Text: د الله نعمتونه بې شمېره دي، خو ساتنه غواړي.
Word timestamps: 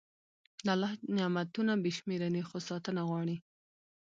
د 0.65 0.67
الله 0.73 0.91
نعمتونه 1.17 1.73
بې 1.83 1.91
شمېره 1.97 2.29
دي، 2.33 2.41
خو 2.49 2.57
ساتنه 2.69 3.01
غواړي. 3.09 3.37